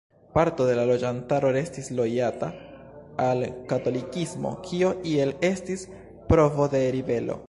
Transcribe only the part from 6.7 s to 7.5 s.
de ribelo.